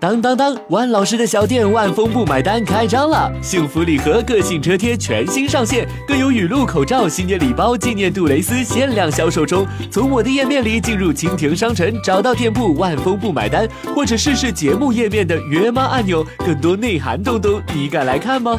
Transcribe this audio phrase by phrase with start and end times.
[0.00, 0.54] 当当当！
[0.68, 9.66] 万老师的小店万丰不买单开张了，幸福礼盒、个性车贴全新上线，更有雨露、口罩、新年礼包、纪念杜蕾斯限量销售中。
[9.90, 18.58] 从我的页面里进入蜻蜓商城，找到店铺万丰不买单，或者试试节目页面的约吗按钮，更多内涵东东，你敢来看吗？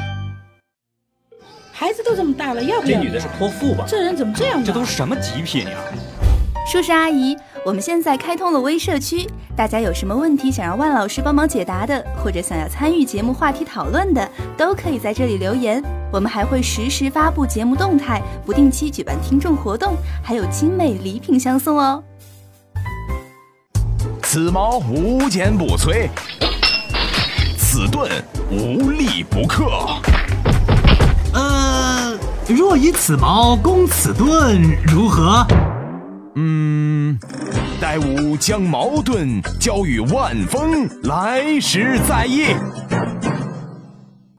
[1.71, 2.97] 孩子都这么大了，要不要？
[2.97, 3.85] 这女的是泼妇吧？
[3.87, 4.63] 这人怎么这样？
[4.63, 5.77] 这都是什么极品呀？
[6.71, 15.83] 叔叔阿姨，我们现在开通了微社区，大家有什么问题想让万老师帮忙解答的，或者想要参与节目话题讨论的，都可以在这里留言。
[16.13, 22.03] 我们还会实时发布节目动态，不定期举办听众活动，还有精美礼品相送哦。
[24.21, 26.07] 此矛无坚不摧，
[27.57, 28.11] 此盾
[28.51, 29.65] 无力不克。
[31.33, 32.15] 呃，
[32.47, 35.43] 若以此矛攻此盾，如何？
[36.37, 37.17] 嗯，
[37.81, 42.45] 待吾将矛盾交与万峰，来时再议。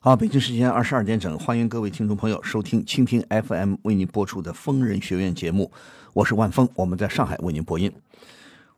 [0.00, 5.70] 好，北京时间二十二点整，欢迎各位听众朋友收听蜻蜓 FM 为您播出的疯人学院节目，
[6.14, 7.92] 我是万峰，我们在上海为您播音。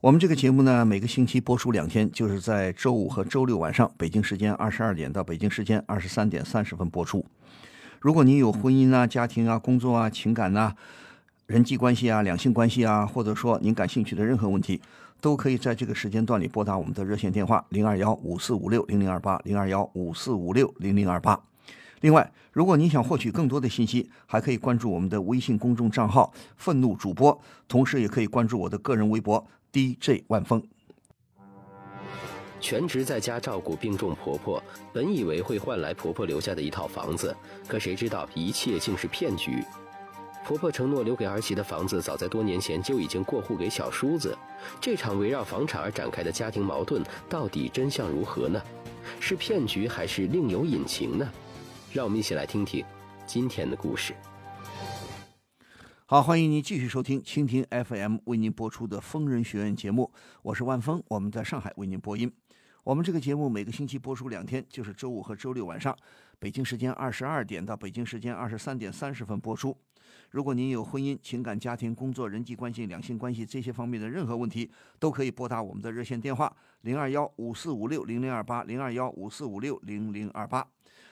[0.00, 7.24] 我们这个节目呢，每个星期播出两天，就是在周五和周六晚上，北京时间二十二点到北京时间二十三点三十分播出。
[8.00, 10.74] 如果您有婚姻啊、家庭啊、工作啊、情感呐、
[11.48, 14.78] 人际关系啊、两性关系啊，或者说您感兴趣的任何问题，
[15.18, 21.40] 都可以在这个时间段里拨打我们的热线电话零二幺五四五六零零二八零二幺五四五六零零二八。
[22.02, 30.62] 另外，如果您想获取更多的信息，还可以关注我们的微信公众账号“愤怒主播”，同时也可以关注我的个人微博 DJ 万峰。
[32.60, 37.34] 全职在家照顾病重婆婆，本以为会换来婆婆留下的一套房子，
[37.66, 39.64] 可谁知道一切竟是骗局。
[40.48, 44.34] 婆婆承诺留给儿媳的房子，早在多年前就已经过户给小叔子。
[44.80, 48.58] 这场围绕房产而展开的家庭矛盾，到底真相如何呢？
[49.20, 51.30] 是骗局还是另有隐情呢？
[51.92, 52.82] 让我们一起来听听
[53.26, 54.14] 今天的故事。
[56.06, 60.10] 好，欢迎您继续收听蜻蜓 FM 为您播出的《疯人学院》节目，
[60.40, 62.32] 我是万峰，我们在上海为您播音。
[62.88, 65.94] 我们这个节目每个星期播出两天，就是周五和周六晚上，
[66.38, 69.76] 北京时间二十二点到北京时间二十三点三十分播出。
[70.30, 76.50] 如果您有婚姻、情感、家庭、工作、人际关系、两性关系这些方面的任何问题，都可以拨打我们的热线电话
[76.80, 80.66] 零二幺五四五六零零二八零二幺五四五六零零二八。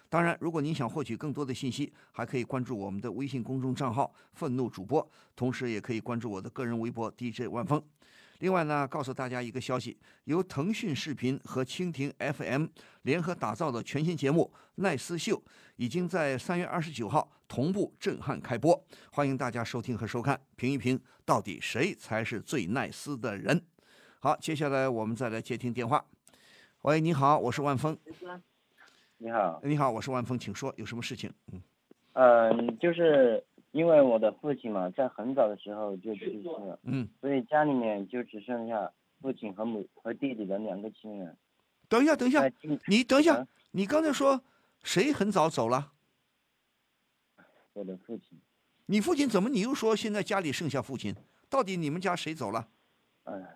[0.09, 5.07] 当然，如果您想获取更多的信息，还可以关注我们的微信公众账号“愤怒主播”，
[5.37, 7.83] 同时也可以关注我的个人微博 DJ 万峰。
[8.39, 12.67] 另外呢，告诉大家一个消息：由腾讯视频和蜻蜓 FM
[13.03, 15.37] 联合打造的全新节目《奈斯秀》
[15.77, 23.63] 已经在三月二十九号同步震撼开播，欢迎大家收听和收看，评一评到底谁才是最奈斯的人。
[24.21, 26.05] 好，接下来我们再来接听电话。
[26.83, 27.97] 喂，你好，我是万峰。
[29.19, 31.33] 你好，你好，我是万峰，请说，有什么事情？
[31.53, 31.63] 嗯，
[32.13, 33.43] 嗯，就是
[33.77, 41.37] 因为我的父亲嘛，在很早的时候就去世了，嗯，所以家里面就只剩下父亲和母和弟弟的两个亲人。
[41.87, 42.51] 等一下，等一下，
[42.87, 44.41] 你等一下啊，你刚才说
[44.83, 45.93] 谁很早走了？
[47.75, 48.41] 我的父亲，
[48.87, 49.51] 你父亲怎么？
[49.51, 51.15] 你又说现在家里剩下父亲？
[51.51, 52.69] 到底你们家谁走了？
[53.25, 53.47] 嗯，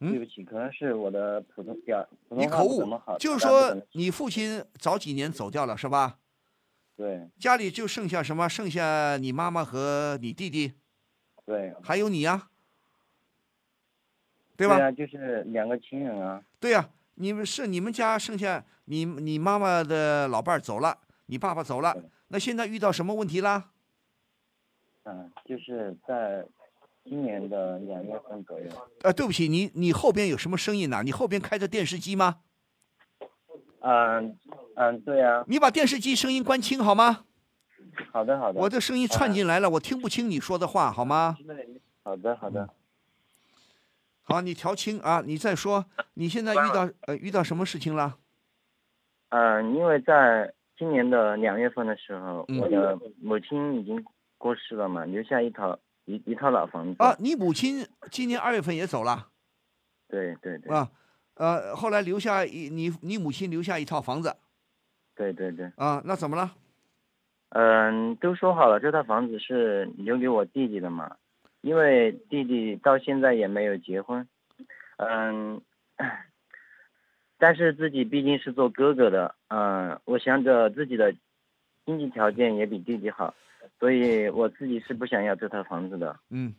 [0.00, 6.18] 嗯对不起，可能是我的普通表普通话你口误不怎么好，，就是说你父亲早几年走掉了是吧？
[6.96, 8.48] 对家里就剩下什么？
[8.48, 10.72] 剩下你妈妈和你弟弟，
[11.44, 12.48] 对还有你呀、
[14.56, 14.76] 对吧？
[14.76, 21.96] 对啊，就是两个亲人啊，对呀、你们是你们家剩下你你妈妈的老伴儿走了，你爸爸走了，
[22.28, 23.70] 那现在遇到什么问题啦？
[25.02, 26.46] 嗯，就是在
[27.04, 28.70] 今年的两月份左右，
[29.02, 31.02] 呃，对不起，你你后边有什么声音呢？
[31.02, 32.40] 你后边开着电视机吗？
[33.86, 34.38] 嗯
[34.76, 37.24] 嗯，对啊，你把电视机声音关轻好吗？
[38.10, 41.36] 好的好的，我的声音串进来了，我听不清你说的话，好吗？
[42.02, 42.68] 好的好的，
[44.22, 45.84] 好，你调轻啊，你再说，
[46.14, 48.16] 你现在遇到呃遇到什么事情了？
[49.28, 54.02] 嗯，因为在今年的两月份的时候，嗯我的母亲已经
[54.38, 57.02] 过世了嘛，留下一套一一套老房子。
[57.02, 59.28] 啊，你母亲今年二月份也走了
[60.08, 60.90] 对对对，啊，
[61.34, 64.36] 呃，后来留下一你你母亲留下一套房子
[65.14, 66.52] 对对对，啊，那怎么了？
[67.50, 71.16] 嗯，都说好了，这套房子是留给我弟弟的嘛，
[71.60, 74.26] 因为弟弟到现在也没有结婚，
[74.96, 75.60] 嗯，
[77.38, 81.14] 但是自己毕竟是做哥哥的，嗯，我想着自己的
[81.86, 83.34] 经济条件也比弟弟好，
[83.78, 86.18] 所以我自己是不想要这套房子的。
[86.30, 86.54] 嗯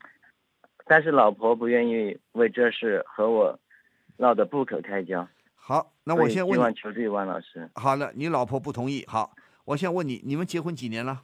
[0.88, 3.60] 但是老婆不愿意为这事和我
[4.18, 5.28] 闹得不可开交。
[5.56, 7.70] 好，那我先问希望求助于万老师。
[7.76, 9.36] 好了，你老婆不同意，好，
[9.66, 11.24] 我先问你，你们结婚几年了？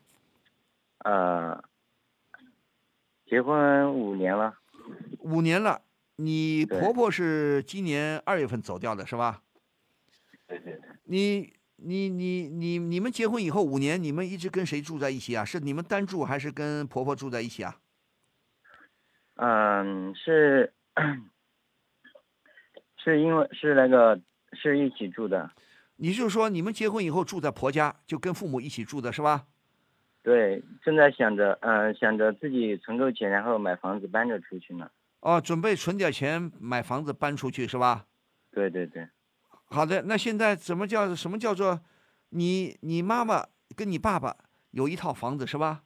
[1.00, 1.64] 呃，
[3.26, 4.58] 结婚五年了，
[5.20, 5.82] 五年了。
[6.18, 9.42] 你婆婆是今年二月份走掉的，是吧？
[10.48, 10.82] 对对对。
[11.06, 15.44] 你你你你你们结婚以后五年，你们一直跟谁住在一起啊？
[15.44, 17.78] 是你们单住还是跟婆婆住在一起啊？
[19.36, 20.74] 嗯，是，
[23.04, 24.20] 是因为是那个
[24.54, 25.50] 是一起住的，
[25.96, 29.46] 你就说你们结婚以后住在婆家，就跟父母一起住的是吧？
[30.24, 34.88] 对，正在想着，嗯、想着自己存够钱，然后买房子搬着出去呢。
[35.22, 38.06] 哦，准备存点钱买房子搬出去是吧？
[38.52, 39.08] 对对对，
[39.66, 41.80] 好的，那现在怎么叫什么叫做
[42.30, 43.44] 你你妈妈
[43.76, 44.36] 跟你爸爸
[44.72, 45.82] 有一套房子是吧？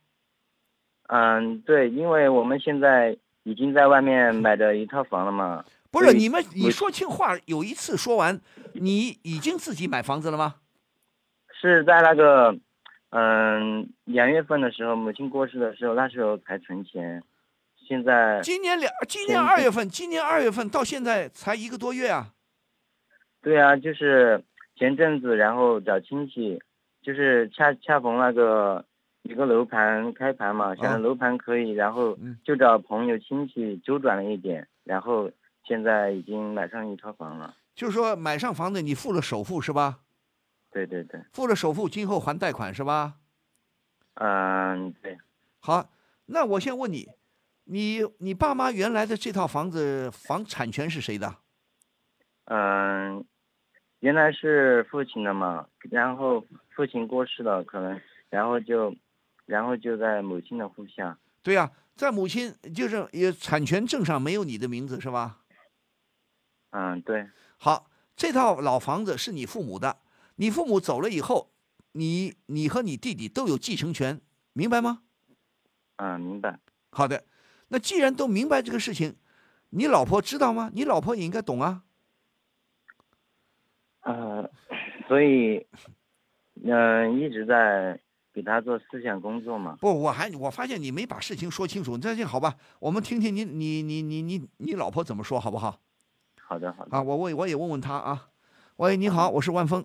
[1.07, 5.63] 嗯，对，因为我们现在已经在外面买的一套房了嘛。
[5.95, 8.42] 不是你们，你说清话，有一次说完，
[8.74, 10.56] 你已经自己买房子了吗？
[11.62, 12.53] 是在那个，
[13.12, 17.24] 嗯，两月份的时候，母亲过世的时候，那时候才存钱。
[17.88, 22.33] 现在今年两，今年二月份，今年二月份到现在才一个多月啊。
[23.42, 24.44] 对啊，就是
[24.75, 26.62] 前阵子，然后找亲戚，
[27.01, 28.83] 就是恰恰逢那个
[29.21, 35.31] 一个楼盘开盘嘛，想着楼盘可以，然后嗯就找朋友亲戚周转了一点，然后
[35.65, 37.56] 现在已经买上一套房了。
[37.73, 40.00] 就是说买上房子，你付了首付是吧？
[40.71, 43.15] 对对对，付了首付，今后还贷款是吧？
[44.15, 45.17] 嗯，对，
[45.59, 45.89] 好，
[46.27, 47.09] 那我先问你，
[47.65, 51.35] 你你爸妈原来的这套房子房产权是谁的？
[52.45, 53.25] 嗯，
[54.00, 56.45] 原来是父亲的嘛，然后
[56.75, 58.95] 父亲过世了，可能，然后就，
[59.45, 61.18] 然后就在母亲的户下。
[61.41, 65.39] 对呀、在母亲就是也产权证上没有你的名字是吧？
[66.77, 67.25] 嗯，对，
[67.56, 70.00] 好，这套老房子是你父母的，
[70.36, 71.54] 你父母走了以后，
[71.94, 74.19] 你你和你弟弟都有继承权，
[74.51, 75.04] 明白吗？
[75.95, 76.60] 嗯，明白。
[76.89, 77.24] 好的，
[77.69, 79.16] 那既然都明白这个事情，
[79.69, 80.69] 你老婆知道吗？
[80.74, 81.83] 你老婆也应该懂啊。
[84.01, 84.51] 呃，
[85.07, 85.66] 所以，
[86.62, 87.98] 嗯、一直在
[88.33, 89.78] 给他做思想工作嘛。
[89.80, 95.80] 不，我还我发现你没把事情说清楚，那这好吧，我们听听你你你你你你老婆怎么说，好不好？
[96.47, 96.95] 好的，好的。
[96.95, 98.30] 啊，我问我也问问他啊。
[98.75, 99.83] 喂，你好，我是万峰。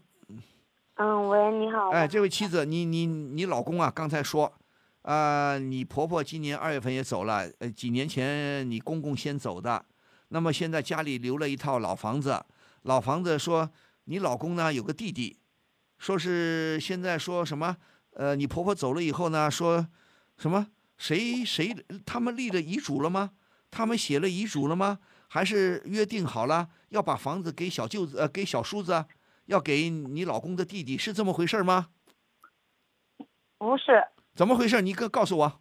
[0.97, 1.89] 嗯，喂，你好。
[1.89, 4.53] 哎，这位妻子，你你你老公啊，刚才说，
[5.01, 9.83] 啊、你婆婆今年二月份也走了，呃，几年前你公公先走的，
[10.29, 12.45] 那么现在家里留了一套老房子，
[12.83, 13.71] 老房子说
[14.05, 15.39] 你老公呢有个弟弟，
[15.97, 17.75] 说是现在说什么，
[18.13, 19.87] 呃，你婆婆走了以后呢，说
[20.37, 20.67] 什么
[20.99, 21.75] 谁谁
[22.05, 23.31] 他们立了遗嘱了吗？
[23.71, 24.99] 他们写了遗嘱了吗？
[25.33, 29.07] 还是约定好了要把房子给小舅子呃给小叔子啊？
[29.47, 31.89] 要给你老公的弟弟，是这么回事吗？
[33.59, 34.05] 不是，
[34.35, 34.83] 怎么回事？
[34.83, 35.61] 你告告诉我。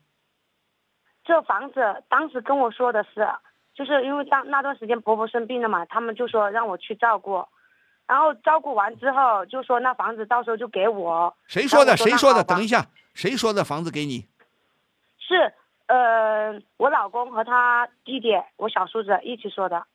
[1.24, 3.28] 这房子当时跟我说的是，
[3.76, 7.46] 就是因为当那段时间婆婆生病了嘛，他们就说让我去照顾，
[8.08, 11.36] 然后照顾完之后就说那房子到时候就给我。
[11.48, 11.96] 谁说的？
[11.96, 12.44] 谁说的？
[12.44, 14.28] 等一下，谁说的房子给你？
[15.20, 15.54] 是
[15.90, 19.88] 呃，我老公和他弟弟，我小叔子一起说的。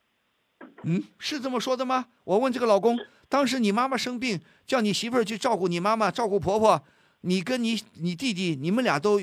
[0.82, 2.06] 嗯，是这么说的吗？
[2.24, 2.98] 我问这个老公，
[3.28, 6.82] 当时你妈妈生病，叫你媳妇儿去照顾你妈妈，照顾婆婆，
[7.20, 9.20] 你跟你你弟弟，你们俩都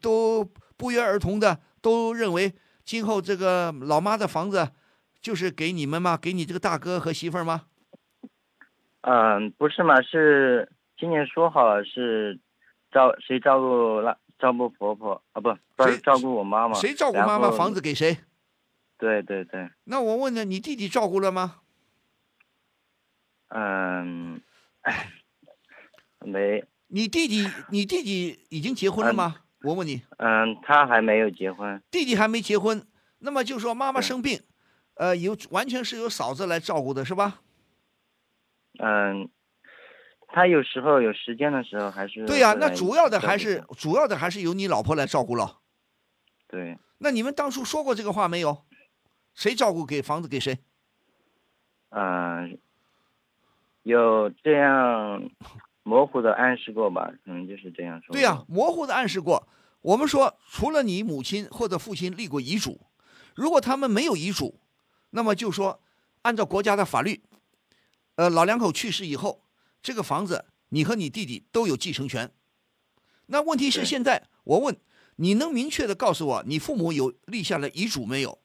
[0.00, 2.54] 都不约而同的都认为，
[2.84, 4.70] 今后这个老妈的房子
[5.20, 6.16] 就是给你们吗？
[6.16, 7.66] 给你这个大哥和媳妇儿吗？
[9.02, 12.40] 嗯，不是嘛，是今年说好了是
[12.90, 16.74] 照谁照顾那照顾婆婆啊，不谁照顾我妈妈。
[16.74, 17.50] 谁照顾妈妈？
[17.50, 17.80] 房子？
[17.80, 18.18] 给谁？
[18.98, 21.62] 对对对，那我问呢，你弟弟照顾了吗？
[23.48, 24.42] 嗯，
[26.20, 29.36] 没，你弟弟，你弟弟已经结婚了吗？
[29.62, 31.82] 我问你，嗯，他还没有结婚。
[31.90, 32.86] 弟弟还没结婚，
[33.20, 34.42] 那么就说妈妈生病，
[34.96, 37.40] 呃，由完全是由嫂子来照顾的，是吧？
[38.78, 39.30] 嗯，
[40.34, 45.60] 他有时候有时间的时候还是对呀、那主要的还是主要的还是由你老婆来照顾了。
[46.48, 48.64] 对，那你们当初说过这个话没有？
[49.32, 50.58] 谁照顾给房子给谁？
[51.90, 52.58] 嗯，
[53.84, 55.30] 有这样
[55.84, 57.12] 模糊的暗示过吧？
[57.24, 58.12] 可能就是这样说。
[58.12, 59.46] 对呀、模糊的暗示过。
[59.82, 62.80] 我们说，除了你母亲或者父亲立过遗嘱，
[63.36, 64.58] 如果他们没有遗嘱，
[65.10, 65.80] 那么就说
[66.22, 67.22] 按照国家的法律，
[68.16, 69.43] 呃，老两口去世以后，
[69.84, 72.32] 这个房子你和你弟弟都有继承权。
[73.26, 74.76] 那问题是现在我问
[75.16, 78.40] 你能明确的告诉我，你父母有立下了遗嘱没有？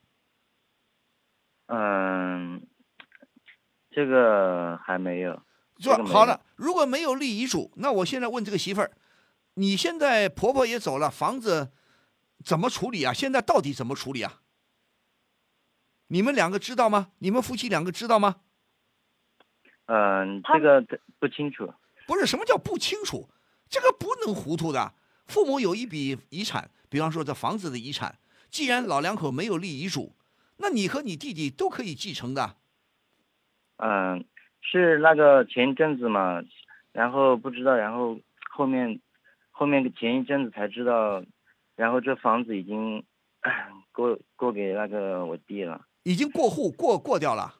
[1.66, 2.66] 嗯，
[3.90, 5.42] 这个还没有。
[5.78, 8.92] 说这个好了，如果没有立遗嘱，那我现在问这个媳妇儿，
[9.54, 11.72] 你现在婆婆也走了，房子
[12.44, 13.14] 怎么处理啊？
[13.14, 14.42] 现在到底怎么处理啊？
[16.08, 17.12] 你们两个知道吗？
[17.20, 18.42] 你们夫妻两个知道吗？
[19.92, 21.72] 嗯、他这个不清楚。
[22.06, 23.28] 不是什么叫不清楚，
[23.68, 24.92] 这个不能糊涂的。
[25.26, 28.16] 父母有一笔遗产，比方说这房子的遗产，
[28.50, 30.12] 既然老两口没有立遗嘱，
[30.58, 32.54] 那你和你弟弟都可以继承的。
[33.78, 34.24] 嗯，
[34.60, 36.40] 是那个前一阵子嘛，
[36.92, 38.18] 然后不知道，然后
[38.48, 39.00] 后面
[39.50, 41.24] 后面前一阵子才知道，
[41.74, 43.02] 然后这房子已经
[43.90, 45.84] 过过给那个我弟了。
[46.04, 47.54] 已经过户过过掉了，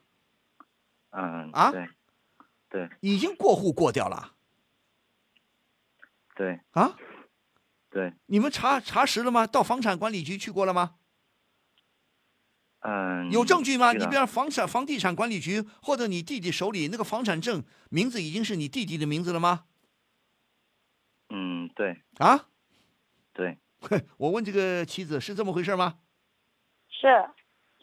[1.11, 1.87] 嗯，啊对，
[2.71, 4.33] 对已经过户过掉了
[6.33, 6.97] 对啊！
[7.91, 9.45] 对，你们查查实了吗？
[9.45, 10.95] 到房产管理局去过了吗？
[12.79, 13.91] 嗯，有证据吗？
[13.93, 19.65] 你比方房产房地产管理局或者你弟弟手里那个房产证名字已经是你弟弟的名字了吗？
[21.29, 22.47] 嗯，对啊？
[23.33, 23.59] 对，
[24.17, 25.99] 我问这个妻子是这么回事吗？
[26.89, 27.07] 是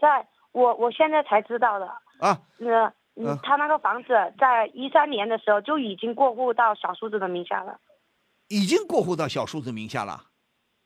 [0.00, 1.86] 在我我现在才知道的。
[2.18, 4.08] 啊，呃，嗯嗯，他那个房子
[4.38, 7.80] 在一三年的时候就已经过户到小叔子的名下了。
[8.46, 10.26] 已经过户到小叔子名下了。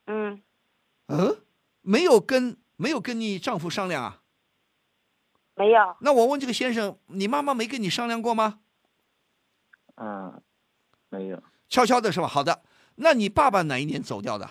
[0.07, 0.43] 嗯，
[1.09, 1.37] 嗯，
[1.83, 4.23] 没有跟没有跟你丈夫商量啊？
[5.55, 8.61] 没有，那我问这个先生，你妈妈没跟你商量过吗？
[9.97, 10.43] 嗯，
[11.11, 12.27] 没有，悄悄的是吧？
[12.27, 12.63] 好的，
[12.97, 14.49] 那你爸爸哪一年走掉的？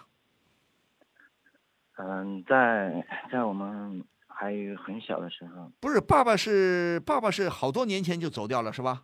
[1.98, 4.06] 嗯，在在我们
[4.42, 9.04] 还有很小的时候，不是，爸爸是爸爸是好多年前就走掉了是吧？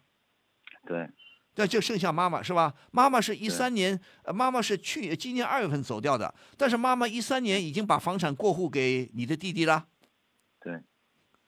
[0.84, 1.08] 对，
[1.58, 2.74] 那就剩下妈妈是吧？
[2.92, 9.88] 妈妈是一三年，呃妈妈是去今年二月份走掉的，但是妈妈一三年已经把房产过户给你的弟弟了。
[10.60, 10.82] 对，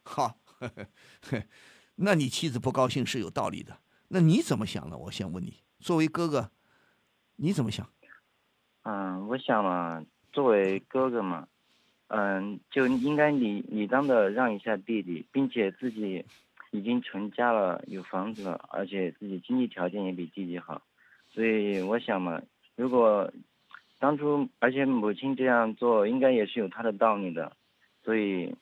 [0.03, 0.85] 好，呵呵
[1.31, 1.43] 呵
[1.95, 3.79] 那你妻子不高兴是有道理的。
[4.09, 4.95] 那你怎么想呢？
[4.95, 6.51] 我先问你，作为哥哥，
[7.37, 7.89] 你怎么想？
[8.83, 11.47] 嗯，我想嘛，作为哥哥嘛，
[12.09, 16.25] 嗯，就应该理理当的让一下弟弟，并且自己
[16.71, 20.81] 已经成家了，有房子了，而且自己经济条件也比弟弟好，
[21.31, 22.41] 所以我想嘛，
[22.75, 23.31] 如果
[23.99, 27.55] 当初而且母亲这样做，应该也是有她的道理的，
[28.03, 28.55] 所以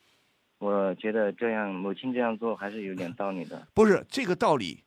[0.57, 3.67] 我觉得这样母亲这样做还是有点道理的。
[3.73, 4.83] 不是这个道理，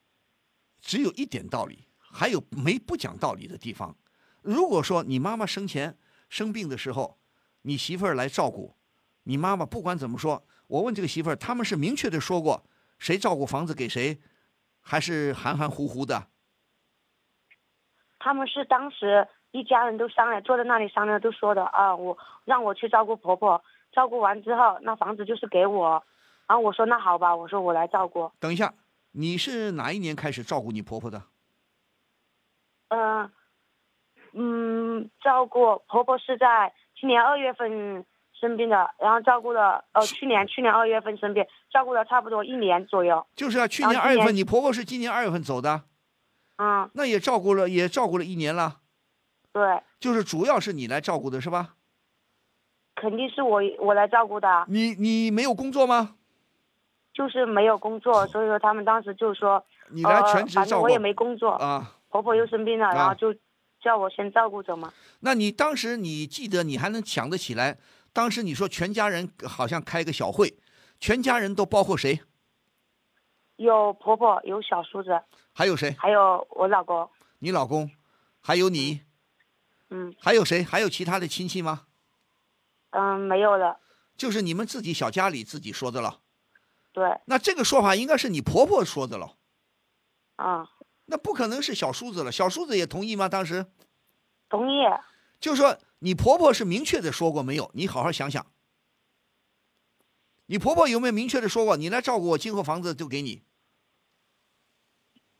[0.82, 3.96] 只有一点道理，还有没不讲道理的地方。
[4.42, 5.96] 如果说你妈妈生前
[6.28, 7.16] 生病的时候，
[7.62, 8.74] 你媳妇儿来照顾，
[9.24, 12.64] 你妈妈不管怎么说，我问这个媳妇儿，他们是明确的说过
[12.98, 14.20] 谁照顾房子给谁，
[14.80, 16.28] 还是含含糊糊的？
[18.18, 23.62] 他们是当时一家人都商量，坐在那里商量，都说的啊，我让我去照顾婆婆，
[23.92, 26.02] 照顾完之后，那房子就是给我。
[26.46, 28.30] 然后我说那好吧，我说我来照顾。
[28.38, 28.74] 等一下，
[29.12, 31.22] 你是哪一年开始照顾你婆婆的？
[32.88, 33.30] 嗯、
[34.32, 43.26] 嗯，照顾婆婆是在今年二月份生病的，然后照顾了呃去年去年二月份生病，照顾了差不多一年左右。
[43.34, 45.82] 就是啊，去年年二月份，你婆婆是今年二月份走的，
[46.58, 48.80] 嗯，那也照顾了，也照顾了一年了，
[49.52, 51.74] 对，就是主要是你来照顾的是吧？
[52.96, 56.16] 肯定是我我来照顾的，你你没有工作吗？
[57.14, 61.96] 就是没有工作，所以说他们当时就说，你来呃全职照顾我也没工作，啊？
[62.08, 63.34] 婆婆又生病了，然啊后就
[63.80, 64.92] 叫我先照顾着嘛。
[65.20, 67.78] 那你当时你记得你还能想得起来？
[68.12, 70.58] 当时你说全家人好像开个小会，
[70.98, 72.20] 全家人都包括谁？
[73.56, 75.22] 有婆婆，有小叔子，
[75.52, 75.94] 还有谁？
[75.98, 77.08] 还有我老公。
[77.38, 77.90] 你老公，
[78.40, 79.02] 还有你，
[79.90, 80.64] 嗯还有谁？
[80.64, 81.86] 还有其他的亲戚吗？
[82.90, 83.78] 嗯，没有了。
[84.16, 86.20] 就是你们自己小家里自己说的了。
[86.92, 89.36] 对，那这个说法应该是你婆婆说的了，
[90.36, 90.68] 啊、
[91.10, 92.30] 那不可能是小叔子了。
[92.30, 93.28] 小叔子也同意吗？
[93.28, 93.66] 当时
[94.48, 94.84] 同意。
[95.40, 97.70] 就是说你婆婆是明确的说过没有？
[97.74, 98.46] 你好好想想，
[100.46, 103.42] 你婆婆有没有明确的说过你来照顾我，今后房子就给你？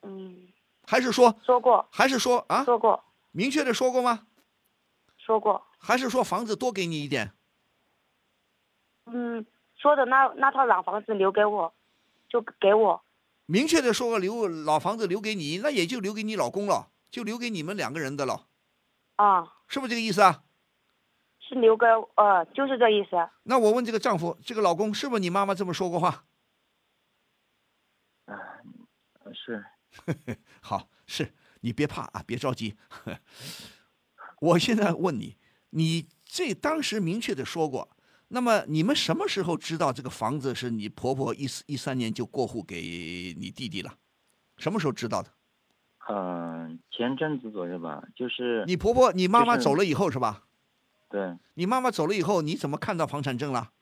[0.03, 0.49] 嗯，
[0.87, 2.65] 还是说说过，还是说啊？
[2.65, 4.27] 说过，明确的说过吗？
[5.19, 5.65] 说过。
[5.79, 7.33] 还是说房子多给你一点？
[9.07, 9.47] 嗯，
[9.77, 11.73] 说的那那套老房子留给我，
[12.29, 13.03] 就给我。
[13.51, 18.47] 明确的说过留老房子留给你，那也就留给你老公了，就留给你们两个人的了，
[19.17, 20.45] 啊、是不是这个意思啊？
[21.41, 23.17] 是留给呃，就是这意思。
[23.43, 26.27] 那我问这个丈夫，这个老公是不是你妈妈这么说过话？
[28.27, 28.39] 啊，
[29.35, 29.65] 是，
[30.63, 32.77] 好，是你别怕啊，别着急。
[34.41, 35.37] 我现在问你，
[35.71, 37.89] 你这当时明确的说过，
[38.33, 42.77] 那么你们什么时候知道这个房子是你婆婆一四一三年就过户给
[43.39, 43.93] 你弟弟了？
[44.57, 45.31] 什么时候知道的？
[46.09, 50.45] 嗯、前阵子左右吧，就是你婆婆、你妈妈走了以后是吧？
[51.09, 53.73] 对，你妈妈走了以后，你怎么看到房产证了？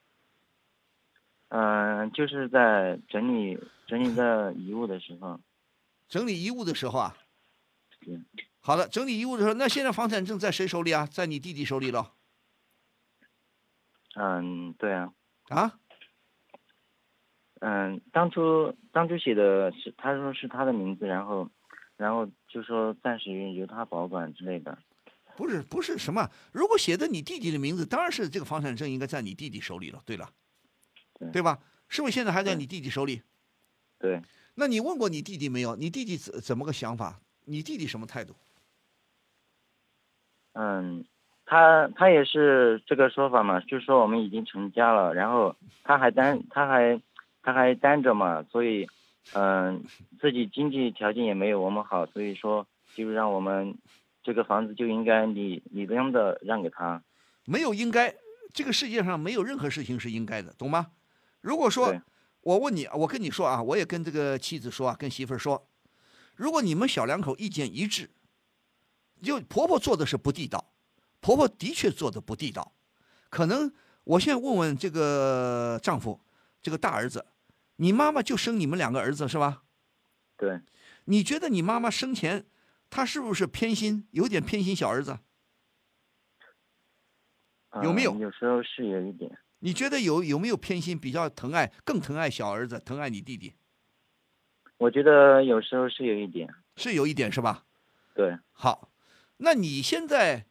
[1.48, 5.38] 嗯、就是在整理整理的遗物的时候，
[6.08, 7.16] 整理遗物的时候啊。
[8.00, 8.18] 对，
[8.60, 11.06] 好的，整理遗物的时候，那现在房产证在谁手里啊？
[11.06, 12.14] 在你弟弟手里了
[14.20, 15.12] 嗯，对啊，
[15.48, 15.78] 啊？
[17.60, 21.48] 嗯，当初当初写的是他说是他的名字，然后
[21.96, 24.76] 然后就说暂时由他保管之类的，
[25.36, 26.28] 不是，不是什么？
[26.52, 30.02] 如果写的你弟弟的名字，当然是这个房产证应该在你弟弟手里了。
[30.04, 30.28] 对了，
[31.14, 31.60] 对对吧？
[31.88, 33.22] 是不是现在还在你弟弟手里？
[33.98, 34.20] 对，
[34.54, 35.76] 那你问过你弟弟没有？
[35.76, 37.20] 你弟弟怎怎么个想法？
[37.44, 38.34] 你弟弟什么态度？
[40.52, 41.04] 嗯，
[41.48, 47.00] 他他也是这个说法嘛，就是说我们已经成家了，然后他还单他还
[47.42, 48.86] 他还单着嘛，所以
[49.32, 49.84] 嗯、
[50.20, 53.76] 自己经济条件也没有我们好，所以说就让我们
[54.22, 57.02] 这个房子就应该理理当的让给他。
[57.44, 58.14] 没有应该，
[58.52, 60.88] 这个世界上没有任何事情是应该的，懂吗？
[61.40, 61.94] 如果说
[62.40, 65.66] 我问你，我跟你说啊，我也跟这个妻子说啊，跟媳妇儿说，
[66.36, 68.10] 如果你们小两口意见一致，
[69.22, 70.64] 就婆婆做的是不地道，
[71.20, 72.72] 婆婆的确做的不地道，
[73.28, 73.72] 可能
[74.04, 76.20] 我现在问问这个丈夫，
[76.62, 77.26] 这个大儿子，
[77.76, 79.62] 你妈妈就生你们两个儿子是吧？
[80.36, 80.60] 对，
[81.04, 82.46] 你觉得你妈妈生前，
[82.88, 85.18] 她是不是偏心，有点偏心小儿子？
[87.82, 93.54] 有没有嗯有时候是有一点，你觉得有有没有偏心，比较疼爱，更疼爱小儿子，疼爱你弟弟？
[94.78, 96.48] 我觉得有时候是有一点。
[96.76, 97.64] 是有一点是吧？
[98.14, 98.90] 对，好，
[99.38, 100.46] 那你现在，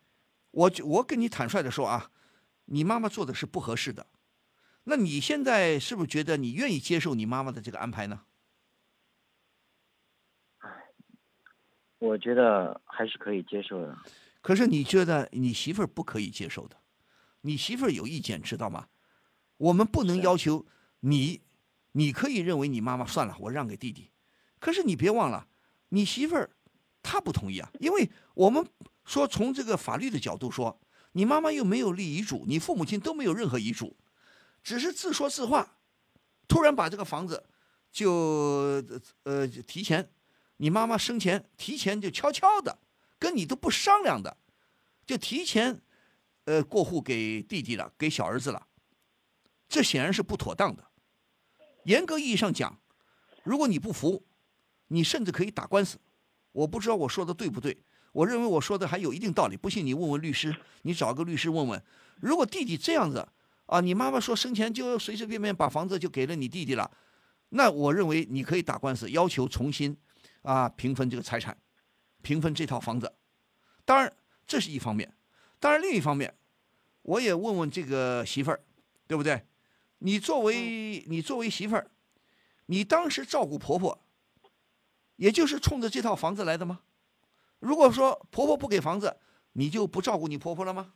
[0.58, 2.10] 我就我跟你坦率的说啊，
[2.66, 4.08] 你妈妈做的是不合适的，
[4.86, 8.24] 那你现在是不是觉得你愿意接受你妈妈的这个安排呢？
[12.00, 13.96] 我觉得还是可以接受的。
[14.42, 16.78] 可是你觉得你媳妇儿不可以接受的，
[17.42, 18.88] 你媳妇儿有意见，知道吗？
[19.58, 20.66] 我们不能要求
[21.02, 21.42] 你，
[21.92, 24.10] 你可以认为你妈妈算了，我让给弟弟。
[24.60, 25.48] 可是你别忘了，
[25.90, 26.50] 你媳妇儿
[27.10, 28.68] 他不同意啊，因为我们
[29.06, 30.78] 说从这个法律的角度说，
[31.14, 33.96] 你妈妈又没有立遗嘱，你父母亲都没有任何遗嘱，
[34.62, 35.78] 只是自说自话，
[36.50, 37.46] 突然把这个房子
[37.90, 38.84] 就
[39.24, 40.12] 呃提前，
[40.58, 42.78] 你妈妈生前提前就悄悄的
[43.18, 44.36] 跟你都不商量的，
[45.06, 45.80] 就提前
[46.44, 48.68] 呃过户给弟弟了，给小儿子了，
[49.70, 50.84] 这显然是不妥当的。
[51.86, 52.78] 严格意义上讲，
[53.46, 54.26] 如果你不服，
[54.88, 55.98] 你甚至可以打官司。
[56.58, 57.78] 我不知道我说的对不对，
[58.12, 59.56] 我认为我说的还有一定道理。
[59.56, 61.84] 不信你问问律师，你找个律师问问。
[62.20, 63.28] 如果弟弟这样子
[63.68, 66.90] 啊，你妈妈说生前就随随便便把房子就给了你弟弟了，
[67.50, 69.96] 那我认为你可以打官司，要求重新
[70.42, 71.56] 啊平分这个财产，
[72.24, 73.14] 平分这套房子。
[73.86, 74.12] 当然
[74.48, 75.14] 这是一方面，
[75.60, 76.34] 当然另一方面，
[77.04, 78.60] 我也问问这个媳妇儿，
[79.06, 79.46] 对不对？
[80.00, 81.92] 你作为你作为媳妇儿，
[82.66, 84.04] 你当时照顾婆婆，
[85.18, 86.80] 也就是冲着这套房子来的吗？
[87.60, 89.18] 如果说婆婆不给房子，
[89.54, 90.94] 你就不照顾你婆婆了吗？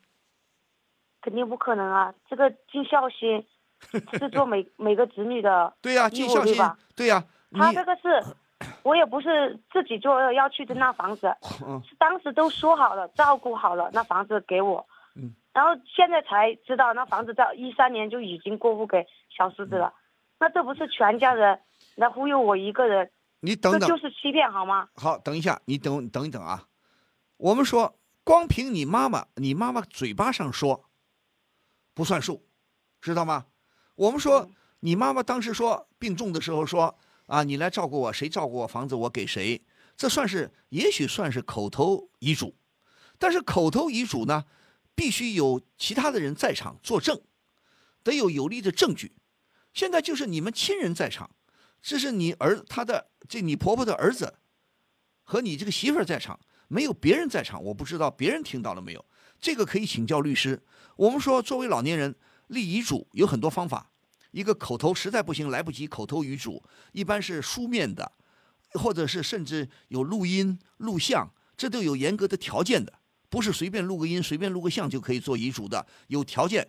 [1.21, 2.13] 肯定不可能啊！
[2.29, 3.45] 这个尽孝心
[4.17, 8.23] 是做每每个子女的对呀、义尽孝心吧？，对呀、你他这个是，
[8.83, 11.27] 我也不是自己做要去的那房子，
[11.65, 14.85] 嗯是当时都说好了，照顾好了，那房子给我。
[15.15, 15.33] 嗯。
[15.53, 19.05] 然后现在才知道，那房子在一三年就已经过户给
[19.35, 19.93] 小叔子了，
[20.39, 21.59] 那这不是全家人
[21.95, 24.87] 来忽悠我一个人，你等等，这就是欺骗好吗？
[24.95, 26.67] 好，等一下，你等等一等啊。
[27.37, 30.89] 我们说，光凭你妈妈，你妈妈嘴巴上说
[31.93, 32.45] 不算数，
[33.01, 33.47] 知道吗？
[33.95, 34.49] 我们说，
[34.79, 39.61] 你妈妈当时说病重的时候说啊，你来照顾我，谁照顾我房子我给谁，
[39.97, 42.55] 这算是也许算是口头遗嘱，
[43.17, 44.45] 但是口头遗嘱呢，
[44.93, 47.19] 必须有其他的人在场作证，
[48.03, 49.15] 得有有力的证据。
[49.73, 51.31] 现在就是你们亲人在场，
[51.81, 54.35] 这是你儿他的这你婆婆的儿子
[55.23, 59.05] 和你这个媳妇儿在场，没有别人在场，我不知道别人听到了没有。
[59.39, 60.61] 这个可以请教律师。
[60.95, 62.15] 我们说，作为老年人
[62.47, 63.91] 立遗嘱有很多方法，
[64.31, 68.11] 一个口头实在不行来不及，口头遗嘱一般是书面的，
[68.73, 72.93] 或者是甚至有录音、录像，这都有严格的条件的，
[73.29, 76.67] 不是随便录个音、随便录个像就可以做遗嘱的，有条件，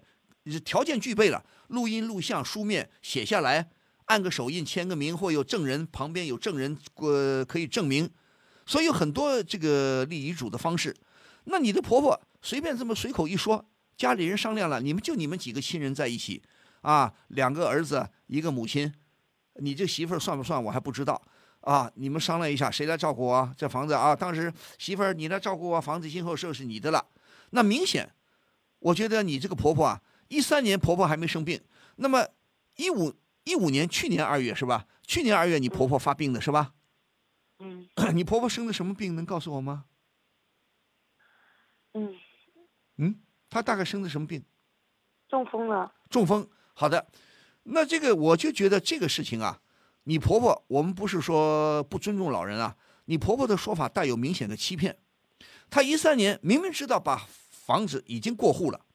[0.65, 3.69] 条件具备了，录音、录像、书面写下来，
[4.07, 8.11] 按个手印、签个名，或有证人旁边有证人，呃，可以证明。
[8.65, 10.95] 所以有很多这个立遗嘱的方式。
[11.45, 13.65] 那你的婆婆随便这么随口一说，
[13.97, 16.41] 家里人商量了，你们就你们几个亲人在一起，
[16.83, 18.93] 啊，两个儿子一个母亲，
[19.57, 21.21] 你这媳妇儿算不算我还不知道
[21.63, 24.15] 啊，你们商量一下谁来照顾我这房子啊？
[24.15, 27.05] 当时媳妇儿你来照顾我，房子今后就是你的了。
[27.51, 28.09] 那明显，
[28.79, 31.61] 我觉得你这个婆婆啊，一三年婆婆还没生病，
[31.97, 32.25] 那么
[32.77, 33.13] 一五
[33.45, 34.87] 一五年去年二月是吧？
[35.07, 36.75] 去年二月你婆婆发病的是吧？
[37.59, 39.15] 嗯 你婆婆生的什么病？
[39.15, 39.85] 能告诉我吗？
[41.95, 42.15] 嗯，
[42.97, 44.45] 嗯，她大概生的什么病？
[45.29, 45.93] 中风了。
[46.09, 46.49] 中风。
[46.75, 47.07] 好的，
[47.65, 49.61] 那这个我就觉得这个事情啊，
[50.05, 54.99] 你婆婆，我们不是说不尊重老人啊，你婆婆的说法带有明显的欺骗。
[55.69, 58.87] 她一三年明明知道把房子已经过户了，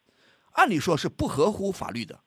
[0.53, 2.19] 按理说是不合乎法律的。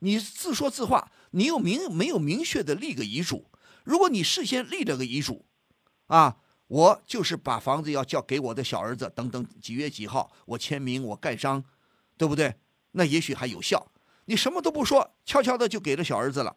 [0.00, 3.50] 你自说自话，你又明没有明确的立个遗嘱？
[3.82, 5.44] 如果你事先立了个遗嘱，
[6.06, 6.36] 啊，
[6.68, 11.64] 我就是把房子要交给我的小儿子，等等几月几号，我签名，我盖章，
[12.16, 12.54] 对不对？
[12.92, 13.90] 那也许还有效。
[14.26, 16.56] 你什么都不说，悄悄的就给了小儿子了，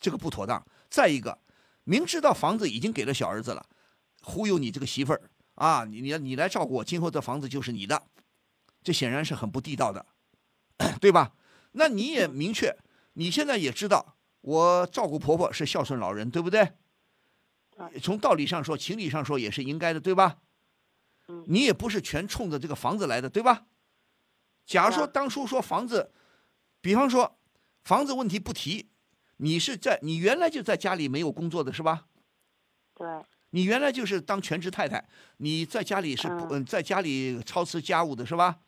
[0.00, 0.66] 这个不妥当。
[0.88, 1.38] 再一个，
[1.84, 3.66] 明知道房子已经给了小儿子了，
[4.22, 8.02] 忽悠你这个媳妇儿啊，你你你来照顾我，今后这房子就是你的，
[8.82, 10.06] 这显然是很不地道的，
[11.02, 11.34] 对吧？
[11.72, 12.74] 那你也明确，
[13.14, 16.72] 你现在也知道，我照顾婆婆是孝顺老人，对不对？
[18.00, 20.38] 从道理上说，情理上说也是应该的，对吧？
[21.46, 23.66] 你也不是全冲着这个房子来的，对吧？
[24.64, 26.12] 假如说当初说房子，
[26.80, 27.36] 比方说
[27.82, 28.90] 房子问题不提，
[29.38, 32.06] 你是在你原来就在家里没有工作的是吧？
[32.94, 33.06] 对。
[33.50, 38.58] 你原来就是当全职太太，你在家里是嗯，在家里操持家务的是吧？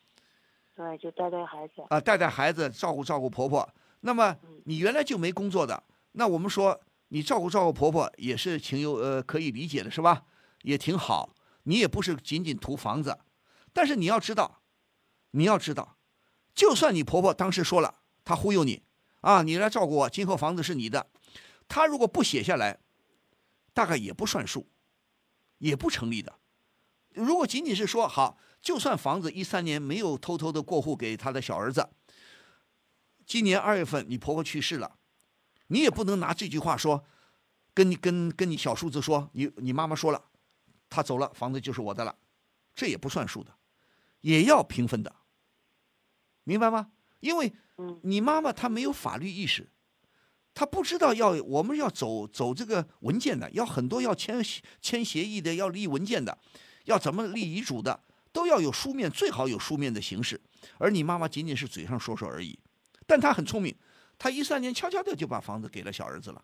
[0.76, 1.82] 对，就带带孩子。
[1.88, 3.68] 啊，带带孩子，照顾照顾婆婆。
[4.00, 5.82] 那么你原来就没工作的，
[6.12, 10.24] 那我们说你照顾照顾婆婆也是情有呃可以理解的是吧？
[10.62, 11.34] 也挺好。
[11.68, 13.18] 你也不是仅仅图房子，
[13.72, 14.62] 但是你要知道，
[15.32, 15.96] 你要知道，
[16.54, 18.84] 就算你婆婆当时说了，她忽悠你，
[19.20, 21.08] 啊，你来照顾我，今后房子是你的，
[21.66, 22.78] 她如果不写下来，
[23.74, 24.68] 大概也不算数，
[25.58, 26.38] 也不成立的。
[27.14, 31.88] 如果仅仅是说好，就算房子一三年没有偷偷的过户给她的小儿子，
[33.26, 34.96] 今年二月份你婆婆去世了，
[35.66, 37.04] 你也不能拿这句话说，
[37.74, 40.24] 跟你跟跟你小叔子说，你你妈妈说了。
[40.88, 42.16] 她走了，房子就是我的了，
[42.72, 43.52] 这也不算数的，
[44.20, 45.12] 也要平分的，
[46.44, 46.92] 明白吗？
[47.18, 47.52] 因为
[48.02, 49.68] 你妈妈她没有法律意识，
[50.54, 54.40] 她不知道要我们要走走这个文件的，要很多要签
[54.80, 56.38] 签协议的，要立文件的，
[56.84, 60.40] 要怎么立遗嘱的，都要有书面，最好有书面的形式。
[60.78, 62.56] 而你妈妈仅仅是嘴上说说而已，
[63.06, 63.74] 但他很聪明，
[64.18, 66.42] 他一三年悄悄的就把房子给了小儿子了，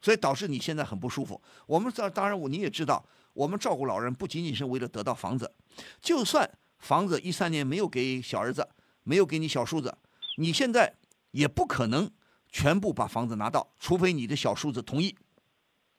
[0.00, 1.40] 所以导致你现在很不舒服。
[1.66, 3.04] 我们这当然我你也知道。
[3.32, 5.54] 我们照顾老人不仅仅是为了得到房子，
[6.00, 8.68] 就算房子一三年没有给小儿子，
[9.04, 9.96] 没有给你小叔子，
[10.36, 10.96] 你现在
[11.30, 12.10] 也不可能
[12.48, 15.16] 全部把房子拿到，除非你的小叔子同意，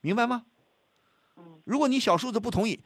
[0.02, 0.46] 明白吗？
[1.64, 2.84] 如果你小叔子不同意，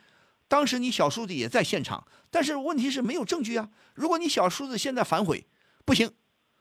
[0.47, 3.71] 当时你小叔子也在现场，但是问题是没有证据啊。
[3.95, 5.47] 如果你小叔子现在反悔，
[5.83, 6.13] 不行，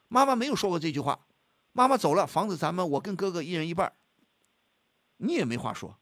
[0.08, 1.26] 妈妈没有说过这句话，
[1.72, 3.92] 妈妈走了，房子咱们我跟哥哥一人一半，
[5.16, 5.98] 你也没话说，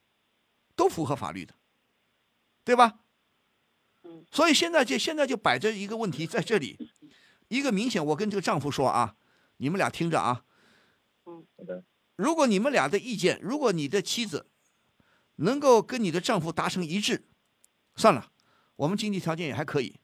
[0.77, 1.55] 都符合法律的。
[2.65, 3.01] 对吧？
[4.31, 6.91] 所以现在就现在就摆着一个问题在这里，
[7.49, 9.17] 一个明显，我跟这个丈夫说啊，
[9.57, 10.45] 你们俩听着啊。
[11.25, 11.85] 嗯，好的。
[12.15, 14.49] 如果你们俩的意见，如果你的妻子
[15.37, 17.27] 能够跟你的丈夫达成一致，
[17.97, 18.31] 算了，
[18.77, 19.99] 我们经济条件也还可以，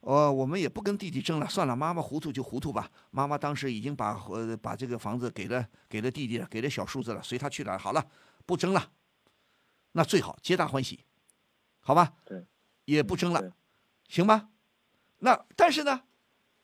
[0.00, 2.90] 呃，我们也不跟弟弟争了，算了，妈妈糊涂就糊涂吧。
[3.10, 8.06] 妈妈当时已经把呃把这个房子给了给了弟弟了，给了小叔子了，随他去了，好了，
[8.46, 8.92] 不争了，
[9.92, 11.04] 那最好，皆大欢喜。
[11.80, 12.46] 好吧，对，
[12.84, 13.52] 也不争了，
[14.08, 14.50] 行吧？
[15.18, 16.02] 那但是呢，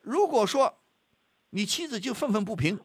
[0.01, 0.83] 如果说
[1.51, 2.79] 你妻子就愤愤不平，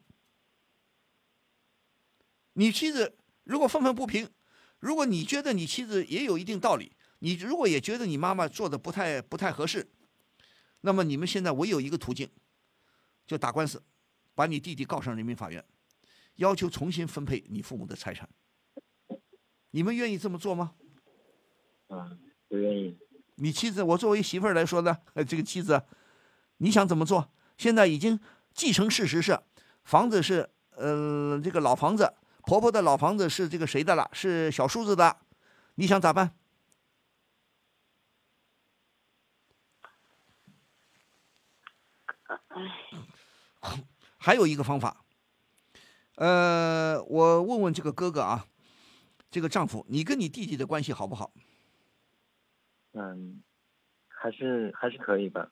[2.54, 4.30] 你妻子如果愤愤不平，
[4.80, 9.88] 如果你觉得你妻子也有一定道理，你如果也觉得你妈妈做的不太不太合适，
[10.82, 12.30] 那么你们现在唯有一个途径，
[13.28, 13.84] 就打官司，
[14.34, 15.64] 把你弟弟告上人民法院，
[16.36, 18.30] 要求重新分配你父母的财产。
[19.72, 20.74] 你们愿意这么做吗？
[21.88, 22.18] 啊。
[22.48, 22.98] 不愿意。
[23.36, 25.84] 你妻子，我作为媳妇儿来说呢， 这个妻子，
[26.58, 27.32] 你想怎么做？
[27.58, 28.20] 现在已经
[28.54, 29.40] 继承事实是，
[29.84, 32.12] 房子是呃这个老房子，
[32.42, 34.10] 婆婆的老房子是这个谁的了？
[34.14, 35.18] 是小叔子的，
[35.76, 36.39] 你想咋办？
[44.18, 45.06] 还有一个方法，
[46.16, 48.46] 呃，我问问这个哥哥啊，
[49.32, 51.32] 这个丈夫，你跟你弟弟的关系好不好？
[52.94, 53.42] 嗯，
[54.08, 55.52] 还是还是可以吧。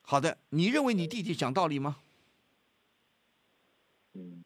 [0.00, 1.96] 好的，你认为你弟弟讲道理吗？
[4.14, 4.44] 嗯，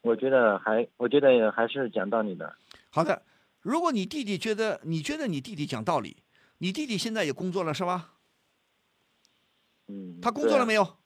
[0.00, 2.56] 我觉得还，我觉得还是讲道理的。
[2.90, 3.22] 好的，
[3.60, 6.22] 如果你弟弟觉得你觉得你弟弟讲道理，
[6.58, 8.14] 你弟弟现在也工作了是吧？
[9.86, 10.98] 嗯，他工作了没有？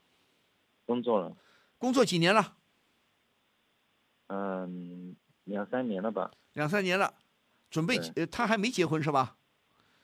[0.85, 1.37] 工作了。
[1.79, 2.57] 工作几年了？
[4.29, 6.31] 嗯，两三年了吧。
[6.53, 7.15] 两三年了，
[7.71, 9.37] 准备呃，他还没结婚是吧？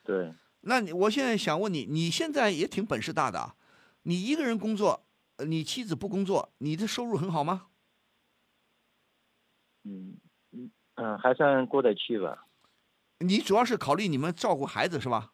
[0.02, 0.35] 对。
[0.61, 3.56] 那你我现在想问你，你现在也挺本事大的啊，
[4.02, 5.04] 你一个人工作，
[5.38, 7.68] 你妻子不工作，你的收入很好吗？
[9.85, 10.20] 嗯
[10.52, 12.46] 嗯嗯，还算过得去吧。
[13.18, 15.32] 你主要是考虑你们照顾孩子是吧？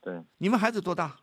[0.00, 0.22] 对。
[0.38, 1.20] 你们孩子多大？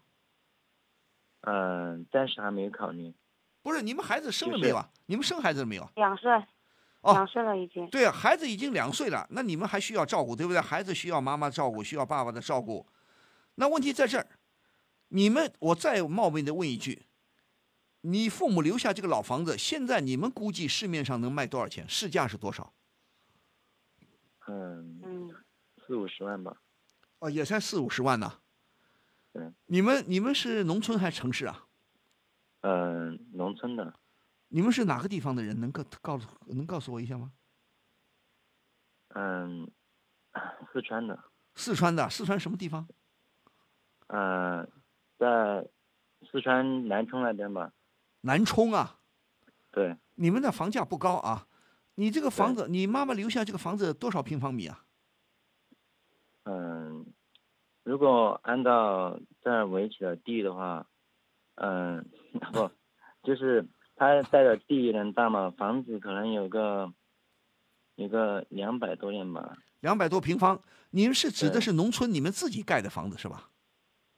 [1.41, 3.13] 嗯，暂时还没有考虑。
[3.61, 4.89] 不是，你们孩子生了没有啊？
[5.05, 5.89] 你们生孩子了没有？
[5.95, 6.31] 两岁。
[7.01, 7.87] 哦，两岁了已经。
[7.89, 10.61] 对啊，孩子已经两岁了，那你们还需要照顾，对不对？
[10.61, 12.87] 孩子需要妈妈照顾，需要爸爸的照顾。
[13.55, 14.27] 那问题在这儿，
[15.09, 17.07] 你们，我再冒昧的问一句：
[18.01, 21.89] 你父母留下这个老房子，现在你们估计市面上能卖多少钱？
[21.89, 22.71] 市价是多少？
[24.47, 25.35] 嗯嗯，
[25.85, 26.55] 四五十万吧。
[27.19, 28.39] 哦，也才四五十万呢。
[29.33, 29.51] 对。
[29.65, 31.65] 你们你们是农村还是城市啊？
[32.61, 33.93] 嗯，农村的。
[34.49, 35.59] 你们是哪个地方的人？
[35.59, 37.31] 能告告诉能告诉我一下吗？
[39.15, 39.71] 嗯，
[40.71, 41.17] 四川的。
[41.55, 42.87] 四川的，四川什么地方？
[44.07, 44.69] 嗯，
[45.17, 45.67] 在
[46.31, 47.73] 四川南充那边吧。
[48.21, 48.99] 南充啊。
[49.71, 49.97] 对。
[50.15, 51.47] 你们的房价不高啊？
[51.95, 54.85] 你这个房子，你妈妈留下这个房子多少平方米啊？
[57.83, 60.85] 嗯，如果按照这儿围起的地的话，
[61.55, 62.05] 嗯，
[62.53, 62.69] 不，
[63.23, 63.65] 就是
[63.95, 66.91] 他带的地有点大嘛，房子可能有个
[67.95, 69.57] 有个两百多点吧。
[69.79, 73.49] 两百多平方，你们是指的是农村你们自己盖的房子是吧？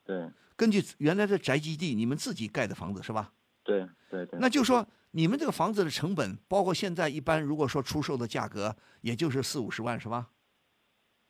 [0.04, 0.30] 对。
[0.56, 3.32] 根据原来的宅基地，你们自己盖的房子是吧？
[3.64, 4.38] 对对对。
[4.38, 10.28] 那就说你们这个房子的成本，包括现在一般如果说出售的价格，也就是四五十万是吧？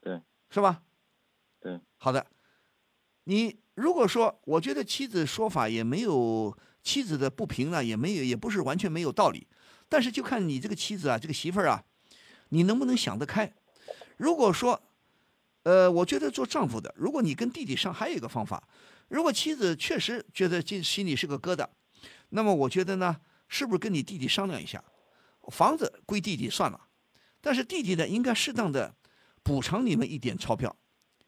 [0.01, 0.21] 对。
[0.51, 0.83] 是吧？
[2.05, 2.27] 好的。
[3.25, 9.47] 你如果说，我觉得妻子说法也没有妻子的不平呢，也没有，也不是完全没有道理。
[9.89, 11.83] 但是就看你这个妻子啊，这个媳妇儿啊，
[12.51, 13.51] 你能不能想得开？
[14.19, 14.83] 如果说，
[15.63, 18.69] 呃，我觉得做丈夫的，如果你跟弟弟上，还有一个方法。
[19.09, 21.67] 如果妻子确实觉得这心里是个疙瘩，
[22.29, 23.17] 那么我觉得呢，
[23.49, 24.85] 是不是跟你弟弟商量一下，
[25.51, 26.79] 房子归弟弟算了，
[27.41, 28.95] 但是弟弟呢，应该适当的
[29.43, 30.77] 补偿你们一点钞票，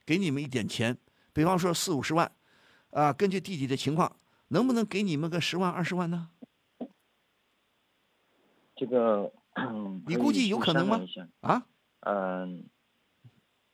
[0.07, 0.97] 给你们一点钱，
[1.35, 2.31] 比方说四五十万，
[2.90, 4.16] 啊，根据弟弟的情况，
[4.49, 6.31] 能不能给你们个十万二十万呢？
[8.77, 9.33] 这个，
[10.07, 11.01] 你估计有可能吗？
[11.40, 11.66] 啊？
[12.01, 12.64] 嗯，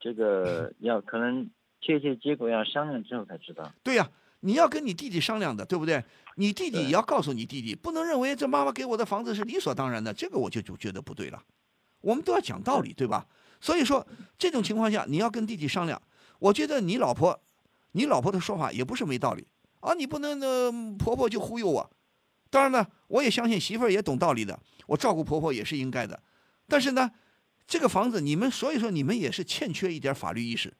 [0.00, 1.50] 这个要可能。
[1.84, 3.68] 确切结果要商量之后才知道。
[3.82, 6.04] 对呀，你要跟你弟弟商量的，对不对？
[6.36, 11.42] 你弟弟也要告诉你弟弟，不能认为这妈妈给我的房子是理所当然的，这个我就就觉得不对了。
[12.00, 13.26] 我们都要讲道理，对吧？
[13.60, 14.06] 所以说
[14.38, 16.00] 这种情况下，你要跟弟弟商量。
[16.42, 17.40] 我觉得你老婆，
[17.92, 19.46] 你老婆的说法也不是没道理
[19.80, 19.94] 啊。
[19.94, 21.90] 你不能呢，婆婆就忽悠我。
[22.50, 26.20] 当然呢，我也相信媳妇儿也懂道理的，我照顾婆婆也是应该的。
[26.66, 27.12] 但是呢，
[27.66, 30.74] 这个房子你们，所以说你们也是欠缺一点法律意识。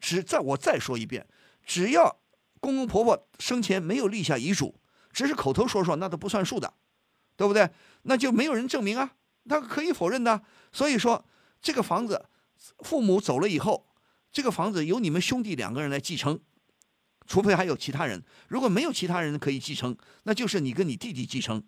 [0.00, 1.26] 只在我再说一遍，
[1.64, 2.18] 只要
[2.58, 4.80] 公公婆婆生前没有立下遗嘱，
[5.12, 6.74] 只是口头说说，那都不算数的，
[7.36, 7.70] 对不对？
[8.02, 9.12] 那就没有人证明啊，
[9.48, 10.42] 他可以否认的。
[10.72, 11.24] 所以说，
[11.62, 12.26] 这个房子
[12.80, 13.87] 父母走了以后，
[14.32, 16.38] 这个房子由你们兄弟两个人来继承，
[17.26, 18.22] 除非还有其他人。
[18.48, 21.62] 如果没有其他人可以继承，那就是你跟你弟弟继承。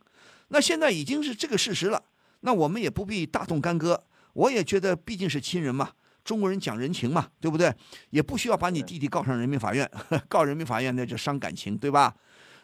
[0.48, 2.04] 那现在已经是这个事实了，
[2.40, 4.04] 那我们也不必大动干戈。
[4.32, 5.90] 我也觉得毕竟是亲人嘛。
[6.22, 7.74] 中国人讲人情嘛，对不对？
[8.10, 9.90] 也不需要把你弟弟告上人民法院，
[10.28, 12.14] 告人民法院那就伤感情，对吧？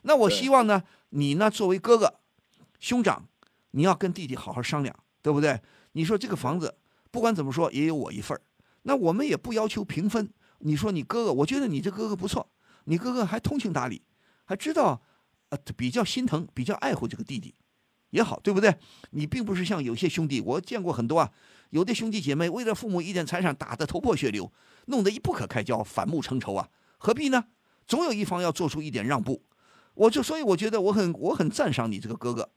[0.02, 2.20] 那我希望呢，你呢作为哥哥、
[2.78, 3.26] 兄长，
[3.70, 5.60] 你要跟弟弟好好商量，对不对？
[5.92, 6.76] 你说这个房子
[7.10, 8.40] 不管怎么说也有我一份儿，
[8.86, 10.32] 那我们也不要求平分。
[10.60, 12.48] 你说你哥哥，我觉得你这哥哥不错，
[12.84, 14.00] 你哥哥还通情达理，
[14.44, 15.02] 还知道
[15.48, 17.54] 呃比较心疼、比较爱护这个弟弟。
[18.10, 18.74] 也好，对不对？
[19.10, 21.32] 你并不是像有些兄弟，我见过很多啊，
[21.70, 24.50] 有的兄弟姐妹为了父母一点财产打得头破血流，
[24.86, 27.46] 弄得一不可开交，反目成仇啊，何必呢？
[27.88, 29.42] 总有一方要做出一点让步。
[29.94, 32.50] 我就所以我觉得我很我很赞赏你这个哥哥，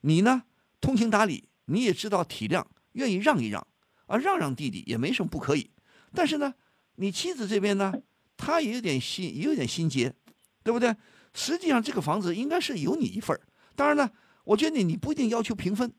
[0.00, 0.44] 你呢
[0.80, 3.64] 通情达理，你也知道体谅，愿意让一让
[4.06, 5.70] 啊，让让弟弟也没什么不可以。
[6.14, 6.54] 但是呢，
[6.96, 7.92] 你妻子这边呢，
[8.36, 10.14] 她也有点心也有点心结，
[10.62, 10.96] 对不对？
[11.34, 14.10] 实际上这个房子应该是有你一份儿，当然呢。
[14.46, 15.92] 我觉得你你不一定要求平分，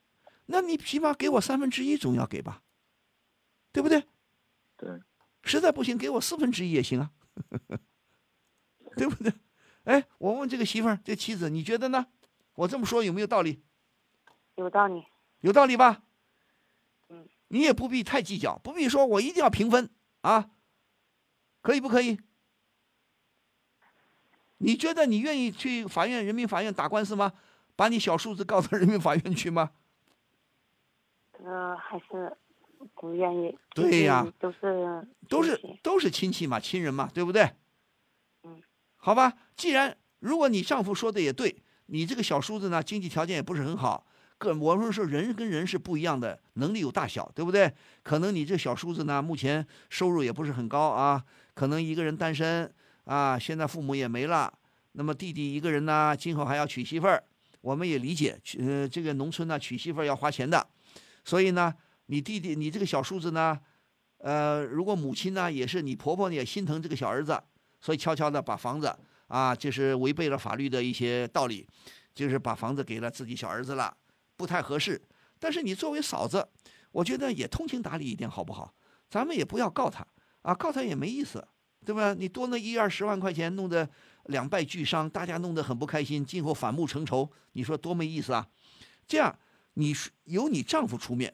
[0.46, 2.62] 那你起码给我三分之一总要给吧，
[3.74, 4.06] 对不对？
[4.78, 4.90] 对，
[5.44, 7.12] 实在不行给我四分之一也行啊，
[8.96, 9.34] 对不对？
[9.84, 12.08] 哎，我问这个媳妇儿，这妻子，你觉得呢？
[12.56, 13.62] 我这么说有没有道理？
[14.56, 15.04] 有道理。
[15.42, 16.04] 有道理吧？
[17.50, 17.58] 嗯。
[17.58, 19.90] 你也不必太计较，不必说我一定要平分
[20.22, 20.52] 啊，
[21.62, 22.20] 可以不可以？
[24.60, 27.34] 你觉得你愿意去法院、人民法院打官司吗？
[27.76, 29.72] 把你小叔子告到人民法院去吗？
[31.46, 32.36] 呃，还是
[32.96, 33.56] 不愿意。
[33.76, 37.52] 对呀，都是都是都是亲戚嘛，亲人嘛，对不对？
[38.44, 38.62] 嗯。
[38.96, 44.08] 好吧，既然如果你丈夫说的也对，你这个小叔子呢，经济条件也不是很好，
[44.38, 47.74] 个我们说人跟人是不一样的，能力有大小，对不对？
[48.04, 51.24] 可能你这小叔子呢，目前收入也不是很高啊，
[51.54, 52.72] 可能一个人单身。
[53.06, 54.52] 啊，现在父母也没了，
[54.92, 57.24] 那么弟弟一个人呢，今后还要娶媳妇儿，
[57.62, 60.68] 我们也理解，呃，这个农村呢娶媳妇儿要花钱的，
[61.24, 61.74] 所以呢，
[62.08, 63.58] 你弟弟你这个小叔子呢，
[64.18, 67.42] 呃，如果母亲呢也是你婆婆也心疼这个小儿子，
[67.80, 68.94] 所以悄悄的把房子
[69.28, 71.66] 啊，就是违背了法律的一些道理，
[72.14, 73.96] 就是把房子给了自己小儿子了，
[74.38, 75.02] 不太合适。
[75.40, 76.48] 但是你作为嫂子，
[76.92, 78.74] 我觉得也通情达理一点好不好？
[79.10, 80.08] 咱们也不要告他
[80.44, 81.46] 啊，告他也没意思。
[81.86, 82.14] 对吧？
[82.14, 83.90] 你多那一二十万块钱，弄得
[84.26, 88.46] 两败俱伤，大家弄得很不开心，今后反目成仇，你说多没意思啊！
[89.08, 89.40] 这样，
[89.76, 89.94] 你
[90.26, 91.34] 由你丈夫出面，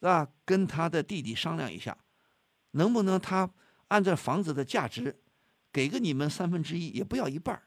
[0.00, 0.28] 是吧？
[0.44, 1.96] 跟他的弟弟商量一下，
[2.72, 3.50] 能不能他
[3.88, 5.22] 按照房子的价值，
[5.72, 7.62] 给个你们三分之一，也不要一半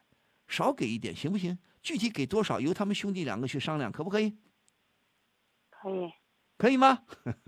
[0.48, 1.58] 少给一点，行不行？
[1.82, 4.38] 具体给多少，由他们兄弟两个去商量，可不可以？
[5.70, 6.12] 可以。
[6.58, 7.04] 可以吗？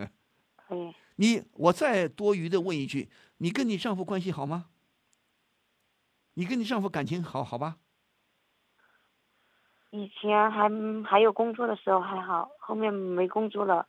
[0.56, 0.94] 可以。
[1.16, 3.10] 你，我再多余的问一句。
[3.38, 4.68] 你跟你丈夫关系好吗？
[6.36, 7.78] 你跟你丈夫感情好好吧？
[9.90, 10.70] 以前还
[11.04, 13.86] 还有工作的时候还好，后面没工作了，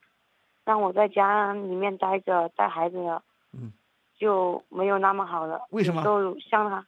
[0.64, 3.72] 让我在家里面待着带孩子了，嗯，
[4.18, 5.64] 就没有那么好了。
[5.70, 6.02] 为什么？
[6.02, 6.84] 都像他，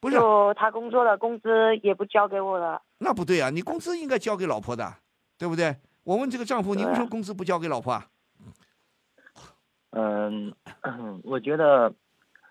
[0.00, 2.80] 不是，就他工作的工资也不交给我了。
[2.98, 4.94] 那不对啊，你工资应该交给老婆的，
[5.38, 5.76] 对不对？
[6.04, 8.08] 我问这个丈夫，你为什么工资不交给老婆啊？
[9.90, 10.54] 嗯，
[11.24, 11.92] 我觉得，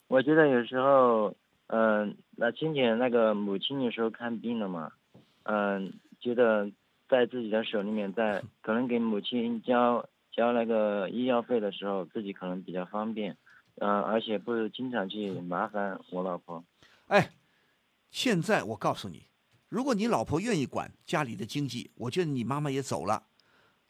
[0.07, 1.33] 我觉得有时候，
[1.67, 4.91] 嗯，那亲姐那个母亲有时候看病了嘛，
[5.43, 6.69] 嗯，觉得
[7.09, 13.35] 在自己的手里面，在可能给母亲交交那个医药费的时候，自己可能比较方便，
[13.79, 16.63] 嗯，而且不经常去麻烦我老婆。
[17.07, 17.29] 哎，
[18.11, 19.27] 现在我告诉你，
[19.69, 23.23] 如果你老婆愿意管家里的经济，我觉得你妈妈也走了。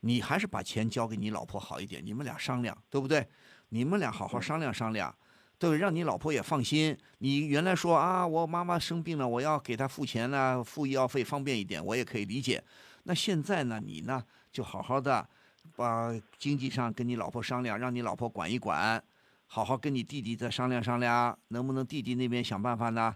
[0.02, 3.28] 你还是把钱交给你老婆好一点，你们俩商量，对不对？
[3.70, 5.14] 你们俩好好商量商量，
[5.58, 6.98] 对，让你老婆也放心。
[7.18, 12.64] 你原来说啊，我妈妈生病了，我要给她付钱呢，付医药费方便一点，我也可以理解。
[13.04, 15.28] 那现在呢，你呢就好好的
[15.76, 19.04] 把经济上跟你老婆商量，让你老婆管一管，
[19.48, 23.14] 好好跟你弟弟再商量商量，能不能弟弟那边想办法呢？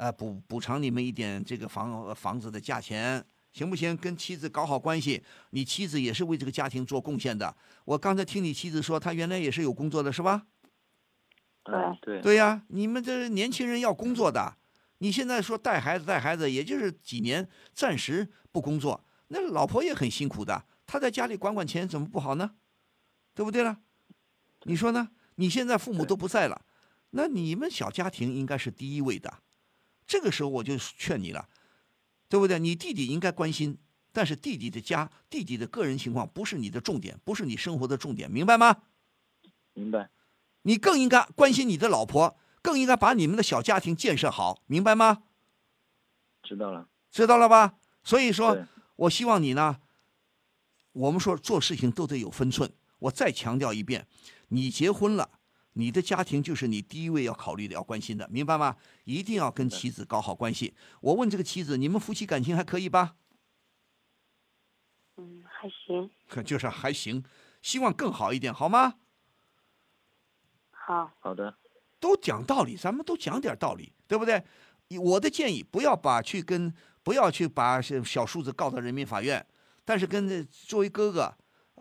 [0.00, 3.22] 呃，补补偿你们一点这个房房子的价钱。
[3.52, 3.94] 行不行？
[3.94, 7.54] 跟妻子搞好关系，你妻子也是为这个家庭做贡献的。
[7.84, 10.46] 我刚才听你妻子说，她原来也是有工作的，是吧？
[11.64, 14.56] 对对对呀，你们这年轻人要工作的。
[14.98, 20.64] 你现在说带孩子带孩子，也就是几年暂时不工作，那老婆也很辛苦的。
[20.86, 22.52] 她在家里管管钱，怎么不好呢？
[23.34, 23.80] 对不对了？
[24.62, 25.10] 你说呢？
[25.34, 26.62] 你现在父母都不在了，
[27.10, 29.42] 那你们小家庭应该是第一位的。
[30.10, 31.48] 这个时候我就劝你了。
[32.28, 32.58] 对不对？
[32.60, 33.76] 你弟弟应该关心，
[34.12, 38.82] 但是弟弟的家、弟弟的个人情况不是你的重点，不是你生活的重点，明白吗？
[39.72, 40.10] 明白。
[40.62, 45.24] 你更应该关心你的老婆，更应该把你们的小家庭建设好，明白吗？
[46.44, 46.88] 知道了。
[47.10, 47.74] 知道了吧？
[48.04, 49.80] 所以说，我希望你呢，
[50.92, 52.72] 我们说做事情都得有分寸。
[53.00, 54.06] 我再强调一遍，
[54.50, 55.39] 你结婚了。
[55.74, 58.76] 你的家庭就是你第一位要考虑的、要关心的，明白吗？
[59.04, 60.74] 一定要跟妻子搞好关系。
[61.00, 63.16] 我问这个妻子，你们夫妻感情还可以吧？
[65.16, 66.10] 嗯，还行。
[66.28, 67.22] 可就是还行，
[67.62, 68.94] 希望更好一点，好吗？
[70.70, 71.12] 好。
[71.20, 71.56] 好的。
[72.00, 74.42] 都讲道理，咱们都讲点道理，对不对？
[74.98, 79.46] 我的建议，不要把去跟，不要去把小叔子告到人民法院，
[79.84, 81.32] 但是跟作为哥哥，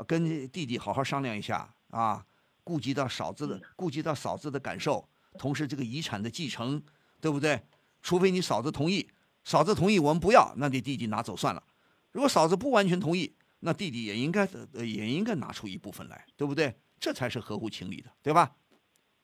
[0.06, 2.26] 跟弟弟好好商量一下啊。
[2.70, 5.10] 顾及到嫂子的，顾及到嫂子的感受，
[5.40, 6.80] 同时这个遗产的继承，
[7.20, 7.60] 对不对？
[8.04, 9.10] 除非你嫂子同意，
[9.44, 11.64] 嫂子同意我们不要，那你弟弟拿走算了。
[12.12, 16.80] 如果嫂子不完全同意，那弟弟也应该也应该拿出一部分来，对不对？
[17.00, 18.52] 这才是合乎情理的，对吧？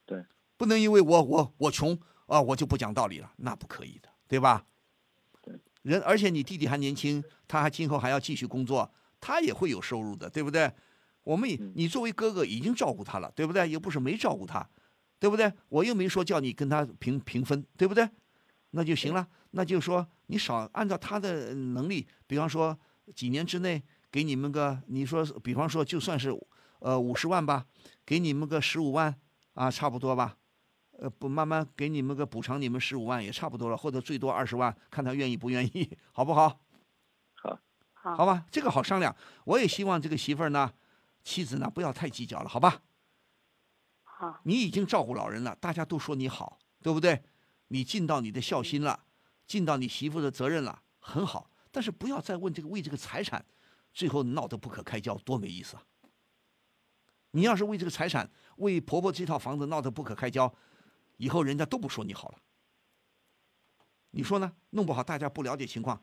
[0.07, 0.25] 对，
[0.57, 4.65] 不能因为我我我穷啊，我就不讲道理了，那不可以的，对吧？
[5.83, 8.91] 人而且你弟弟还年轻，他还今后还要继续工作，
[9.21, 10.71] 他也会有收入的，对不对？
[11.25, 13.69] 我们，你作为哥哥已经照顾他了，对不对？
[13.69, 14.65] 又不是没照顾他，
[15.19, 15.51] 对不对？
[15.67, 18.07] 我又没说叫你跟他平平分，对不对？
[18.69, 19.27] 那就行了。
[19.51, 22.77] 那就说你少按照他的能力，比方说
[23.13, 26.29] 几年之内给你们个，你说比方说就算是
[26.79, 27.65] 呃五十万吧，
[28.05, 29.15] 给你们个十五万
[29.55, 30.37] 啊，差不多吧。
[30.97, 36.61] 呃，不慢慢给你们个补偿，你们十五万也差不多了，或者最多二十万，看他愿意不愿意，好不好？
[37.33, 37.59] 好，
[37.93, 39.13] 好，好吧，这个好商量。
[39.43, 40.71] 我也希望这个媳妇儿呢，
[41.25, 42.83] 妻子呢不要太计较了，好吧？
[44.03, 47.21] 好，你已经照顾老人了，大家都说你好，对不对？
[47.67, 49.05] 你尽到你的孝心了，
[49.47, 51.51] 尽到你媳妇的责任了，很好。
[51.71, 53.43] 但是不要再问这个为这个财产，
[53.91, 55.83] 最后闹得不可开交，多没意思啊！
[57.31, 60.53] 你要是为这个财产，为婆婆这套房子闹得不可开交，
[61.17, 62.39] 以后人家都不说你好了。
[64.11, 64.55] 你说呢？
[64.69, 65.99] 弄不好大家不了解情况，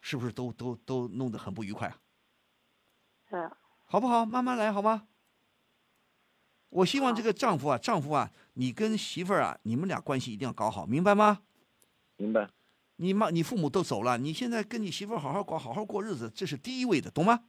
[0.00, 1.96] 是不是都都都弄得很不愉快啊？
[3.30, 3.50] 是，
[3.94, 4.26] 好不好？
[4.26, 5.06] 慢慢来，好吗？
[6.70, 11.42] 我希望这个丈夫啊，丈夫啊，你跟媳妇儿啊，你们俩关系一定要搞好，明白吗？
[12.16, 12.50] 明白。
[12.96, 17.44] 你妈、你父母都走了，你现在跟你媳妇儿好好过，好好过日子，这是第一位的，懂吗？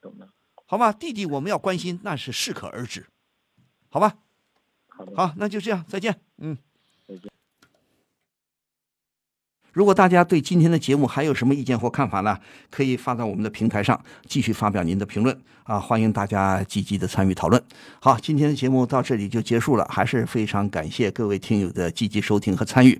[0.00, 0.32] 懂了。
[0.64, 3.08] 好吧，弟弟我们要关心，那是适可而止，
[3.88, 4.16] 好吧？
[4.86, 5.16] 好的。
[5.16, 6.20] 好，那就这样，再见。
[6.36, 6.56] 嗯。
[7.08, 7.28] 再见。
[9.72, 12.36] 如果大家对今天的节目还有什么意见或看法呢？
[12.70, 15.78] 可以发到我们的平台上，继续发表您的评论啊！
[15.78, 17.62] 欢迎大家积极的参与讨论。
[18.00, 22.98] 好，今天的节目到这里就结束了，还是非常感谢各位听友的积极收听和参与。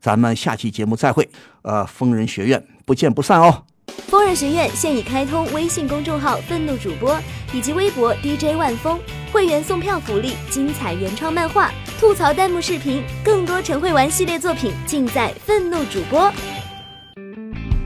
[0.00, 1.28] 咱们下期节目再会。
[1.62, 3.64] 呃，疯人学院不见不散哦。
[4.08, 7.18] 疯人学院现已开通微信公众号“愤怒主播”
[7.54, 8.98] 以及微博 DJ 万峰，
[9.32, 16.32] 会员送票福利、精彩原创漫画、吐槽弹幕视频，更多陈慧玩系列作品尽在愤怒主播。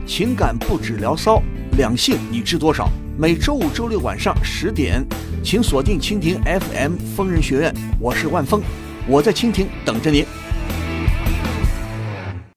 [0.05, 1.41] 情感不止聊骚，
[1.77, 2.87] 两性你知多少？
[3.17, 5.03] 每周五、周六晚上十点，
[5.43, 8.61] 请锁定蜻蜓 FM 疯人学院，我是万峰，
[9.07, 10.23] 我在蜻蜓等着您。